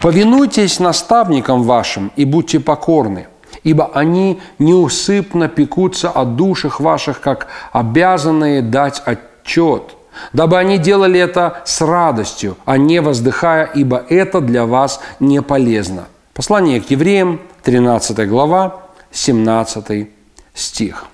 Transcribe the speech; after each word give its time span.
Повинуйтесь 0.00 0.78
наставникам 0.78 1.62
вашим 1.64 2.12
и 2.14 2.24
будьте 2.24 2.60
покорны, 2.60 3.26
ибо 3.64 3.90
они 3.94 4.40
неусыпно 4.58 5.48
пекутся 5.48 6.08
о 6.10 6.24
душах 6.24 6.80
ваших, 6.80 7.20
как 7.20 7.48
обязанные 7.72 8.62
дать 8.62 9.02
отчет, 9.04 9.96
дабы 10.32 10.56
они 10.58 10.78
делали 10.78 11.18
это 11.18 11.62
с 11.64 11.80
радостью, 11.80 12.56
а 12.64 12.78
не 12.78 13.00
воздыхая, 13.00 13.64
ибо 13.64 14.04
это 14.08 14.40
для 14.40 14.66
вас 14.66 15.00
не 15.18 15.42
полезно. 15.42 16.06
Послание 16.32 16.80
к 16.80 16.90
евреям, 16.90 17.40
13 17.64 18.28
глава, 18.28 18.82
17 19.10 20.08
стих 20.54 21.06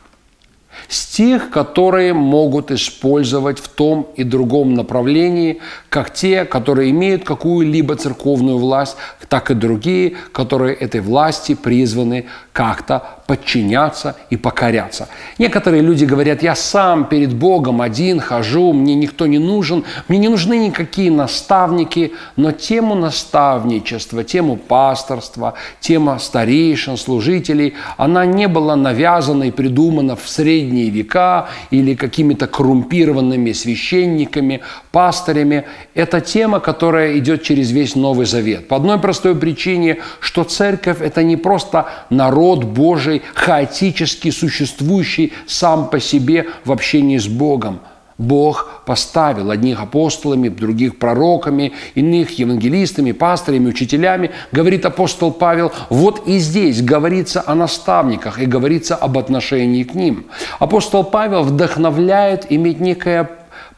стих, 0.94 1.50
которые 1.50 2.14
могут 2.14 2.70
использовать 2.70 3.58
в 3.58 3.68
том 3.68 4.08
и 4.16 4.24
другом 4.24 4.74
направлении, 4.74 5.60
как 5.88 6.12
те, 6.12 6.44
которые 6.44 6.90
имеют 6.90 7.24
какую-либо 7.24 7.96
церковную 7.96 8.58
власть, 8.58 8.96
так 9.28 9.50
и 9.50 9.54
другие, 9.54 10.16
которые 10.32 10.74
этой 10.74 11.00
власти 11.00 11.54
призваны 11.54 12.26
как-то 12.52 13.23
подчиняться 13.26 14.16
и 14.30 14.36
покоряться. 14.36 15.08
Некоторые 15.38 15.82
люди 15.82 16.04
говорят, 16.04 16.42
я 16.42 16.54
сам 16.54 17.06
перед 17.06 17.32
Богом 17.34 17.80
один 17.80 18.20
хожу, 18.20 18.72
мне 18.72 18.94
никто 18.94 19.26
не 19.26 19.38
нужен, 19.38 19.84
мне 20.08 20.18
не 20.18 20.28
нужны 20.28 20.58
никакие 20.58 21.10
наставники, 21.10 22.12
но 22.36 22.52
тему 22.52 22.94
наставничества, 22.94 24.24
тему 24.24 24.56
пасторства, 24.56 25.54
тема 25.80 26.18
старейшин, 26.18 26.96
служителей, 26.96 27.74
она 27.96 28.26
не 28.26 28.46
была 28.48 28.76
навязана 28.76 29.44
и 29.44 29.50
придумана 29.50 30.16
в 30.16 30.28
средние 30.28 30.90
века 30.90 31.48
или 31.70 31.94
какими-то 31.94 32.46
коррумпированными 32.46 33.52
священниками, 33.52 34.60
пастырями. 34.92 35.64
Это 35.94 36.20
тема, 36.20 36.60
которая 36.60 37.18
идет 37.18 37.42
через 37.42 37.70
весь 37.70 37.96
Новый 37.96 38.26
Завет. 38.26 38.68
По 38.68 38.76
одной 38.76 38.98
простой 38.98 39.34
причине, 39.34 39.98
что 40.20 40.44
церковь– 40.44 40.98
это 41.00 41.22
не 41.22 41.36
просто 41.36 41.86
народ 42.10 42.64
Божий, 42.64 43.13
который 43.14 43.22
хаотически 43.34 44.30
существующий 44.30 45.32
сам 45.46 45.90
по 45.90 46.00
себе 46.00 46.46
в 46.64 46.72
общении 46.72 47.18
с 47.18 47.26
Богом. 47.26 47.80
Бог 48.16 48.82
поставил 48.86 49.50
одних 49.50 49.82
апостолами, 49.82 50.48
других 50.48 50.98
пророками, 50.98 51.72
иных 51.96 52.38
евангелистами, 52.38 53.10
пасторами, 53.12 53.66
учителями. 53.68 54.30
Говорит 54.52 54.86
апостол 54.86 55.32
Павел, 55.32 55.72
вот 55.90 56.28
и 56.28 56.38
здесь 56.38 56.80
говорится 56.80 57.42
о 57.44 57.56
наставниках 57.56 58.38
и 58.38 58.46
говорится 58.46 58.94
об 58.94 59.18
отношении 59.18 59.82
к 59.82 59.94
ним. 59.94 60.26
Апостол 60.60 61.02
Павел 61.02 61.42
вдохновляет 61.42 62.46
иметь 62.50 62.80
некое 62.80 63.28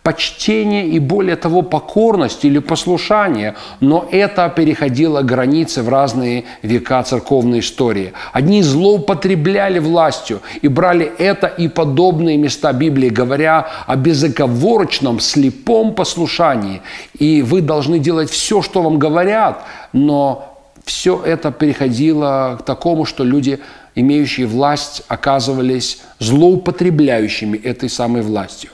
почтение 0.07 0.87
и 0.87 1.01
более 1.01 1.35
того 1.35 1.62
покорность 1.62 2.45
или 2.45 2.61
послушание, 2.61 3.57
но 3.81 4.07
это 4.12 4.49
переходило 4.49 5.23
границы 5.23 5.83
в 5.83 5.89
разные 5.89 6.45
века 6.62 7.03
церковной 7.03 7.59
истории. 7.59 8.12
Одни 8.33 8.62
злоупотребляли 8.62 9.81
властью 9.81 10.43
и 10.62 10.69
брали 10.69 11.11
это 11.19 11.49
и 11.49 11.67
подобные 11.67 12.37
места 12.37 12.72
Библии, 12.72 13.09
говоря 13.09 13.66
о 13.89 13.97
безоговорочном, 13.97 15.19
слепом 15.19 15.93
послушании. 15.93 16.83
И 17.19 17.43
вы 17.43 17.61
должны 17.61 17.99
делать 17.99 18.31
все, 18.31 18.62
что 18.62 18.83
вам 18.83 19.00
говорят, 19.00 19.65
но 19.93 20.56
все 20.84 21.21
это 21.21 21.50
переходило 21.50 22.59
к 22.61 22.62
такому, 22.62 23.06
что 23.06 23.25
люди 23.25 23.59
имеющие 23.97 24.47
власть 24.47 25.03
оказывались 25.09 25.99
злоупотребляющими 26.21 27.59
этой 27.59 27.89
самой 27.89 28.22
властью. 28.22 28.71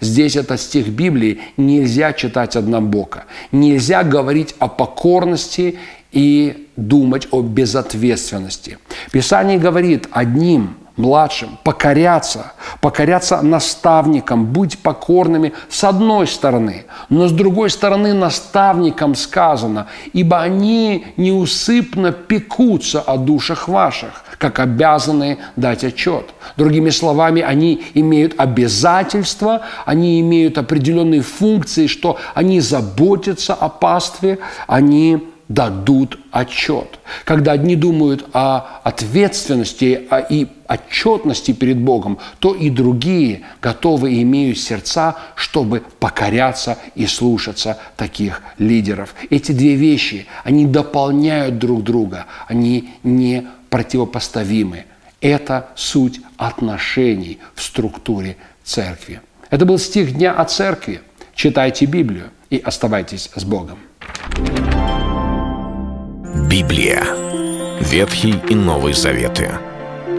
Здесь 0.00 0.36
это 0.36 0.56
стих 0.56 0.88
Библии, 0.88 1.40
нельзя 1.56 2.12
читать 2.12 2.56
однобоко. 2.56 3.24
Нельзя 3.52 4.02
говорить 4.02 4.54
о 4.58 4.68
покорности 4.68 5.78
и 6.12 6.68
думать 6.76 7.28
о 7.30 7.42
безответственности. 7.42 8.78
Писание 9.10 9.58
говорит 9.58 10.08
одним 10.10 10.76
младшим, 10.96 11.58
покоряться, 11.64 12.52
покоряться 12.80 13.42
наставникам, 13.42 14.46
быть 14.46 14.78
покорными 14.78 15.52
с 15.68 15.82
одной 15.84 16.26
стороны, 16.26 16.84
но 17.08 17.26
с 17.26 17.32
другой 17.32 17.70
стороны 17.70 18.14
наставникам 18.14 19.14
сказано, 19.14 19.88
ибо 20.12 20.40
они 20.40 21.06
неусыпно 21.16 22.12
пекутся 22.12 23.00
о 23.00 23.16
душах 23.16 23.68
ваших, 23.68 24.24
как 24.38 24.60
обязаны 24.60 25.38
дать 25.56 25.84
отчет. 25.84 26.30
Другими 26.56 26.90
словами, 26.90 27.42
они 27.42 27.84
имеют 27.94 28.34
обязательства, 28.38 29.62
они 29.86 30.20
имеют 30.20 30.58
определенные 30.58 31.22
функции, 31.22 31.86
что 31.86 32.18
они 32.34 32.60
заботятся 32.60 33.54
о 33.54 33.68
пастве, 33.68 34.38
они 34.66 35.34
дадут 35.48 36.18
отчет. 36.30 36.98
Когда 37.24 37.52
одни 37.52 37.76
думают 37.76 38.24
о 38.32 38.80
ответственности 38.82 40.08
и 40.30 40.48
отчетности 40.68 41.52
перед 41.52 41.78
Богом, 41.78 42.18
то 42.38 42.54
и 42.54 42.70
другие 42.70 43.42
готовы 43.60 44.14
и 44.14 44.22
имеют 44.22 44.58
сердца, 44.58 45.16
чтобы 45.34 45.82
покоряться 46.00 46.78
и 46.94 47.06
слушаться 47.06 47.78
таких 47.96 48.42
лидеров. 48.58 49.14
Эти 49.30 49.52
две 49.52 49.74
вещи, 49.74 50.26
они 50.44 50.66
дополняют 50.66 51.58
друг 51.58 51.82
друга, 51.82 52.26
они 52.46 52.94
не 53.02 53.46
противопоставимы. 53.70 54.84
Это 55.20 55.68
суть 55.74 56.20
отношений 56.36 57.38
в 57.54 57.62
структуре 57.62 58.36
церкви. 58.62 59.20
Это 59.50 59.64
был 59.64 59.78
стих 59.78 60.14
дня 60.14 60.32
о 60.32 60.44
церкви. 60.44 61.00
Читайте 61.34 61.86
Библию 61.86 62.30
и 62.50 62.58
оставайтесь 62.58 63.30
с 63.34 63.44
Богом. 63.44 63.78
Библия. 66.50 67.04
Ветхий 67.80 68.34
и 68.48 68.54
Новый 68.54 68.92
Заветы. 68.92 69.50